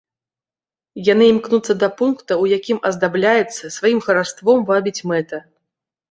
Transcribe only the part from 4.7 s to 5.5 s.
вабіць мэта.